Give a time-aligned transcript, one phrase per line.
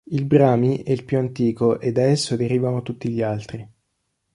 [0.11, 3.69] Il Brahmi è il più antico e da esso derivano tutti gli altri.